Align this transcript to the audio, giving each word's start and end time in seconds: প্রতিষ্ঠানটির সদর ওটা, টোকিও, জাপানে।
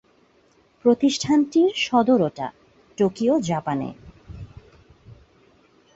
প্রতিষ্ঠানটির 0.85 1.71
সদর 1.75 2.21
ওটা, 2.21 2.47
টোকিও, 2.97 3.39
জাপানে। 3.41 3.89